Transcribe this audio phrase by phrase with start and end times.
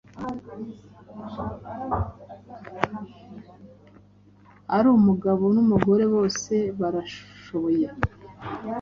[4.75, 7.87] Ari umugabo n’umugore bose barashoboye